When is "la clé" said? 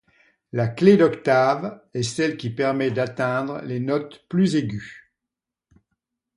0.51-0.97